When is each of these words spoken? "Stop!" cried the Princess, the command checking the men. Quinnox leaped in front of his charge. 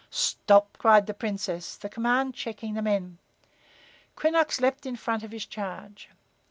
"Stop!" 0.09 0.77
cried 0.79 1.05
the 1.05 1.13
Princess, 1.13 1.77
the 1.77 1.87
command 1.87 2.33
checking 2.33 2.73
the 2.73 2.81
men. 2.81 3.19
Quinnox 4.15 4.59
leaped 4.59 4.87
in 4.87 4.95
front 4.95 5.21
of 5.21 5.29
his 5.29 5.45
charge. 5.45 6.09